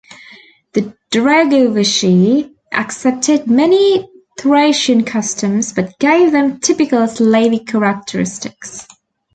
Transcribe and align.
The 0.73 0.97
Dragovichi 1.11 2.55
accepted 2.73 3.45
many 3.45 4.09
Thracian 4.39 5.03
customs, 5.03 5.73
but 5.73 5.99
gave 5.99 6.31
them 6.31 6.59
typical 6.59 7.07
Slavic 7.07 7.67
characteristics. 7.67 8.87